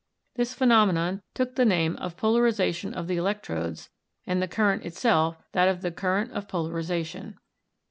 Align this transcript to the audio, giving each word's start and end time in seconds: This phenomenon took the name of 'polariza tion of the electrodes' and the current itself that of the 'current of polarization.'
This 0.35 0.55
phenomenon 0.55 1.21
took 1.35 1.53
the 1.53 1.63
name 1.63 1.95
of 1.97 2.17
'polariza 2.17 2.73
tion 2.73 2.95
of 2.95 3.05
the 3.05 3.17
electrodes' 3.17 3.91
and 4.25 4.41
the 4.41 4.47
current 4.47 4.83
itself 4.83 5.37
that 5.51 5.67
of 5.69 5.83
the 5.83 5.91
'current 5.91 6.31
of 6.31 6.47
polarization.' 6.47 7.37